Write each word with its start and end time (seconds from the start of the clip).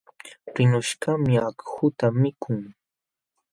Rinqushkaqmi 0.55 1.35
akhuta 1.49 2.05
mikun. 2.21 2.57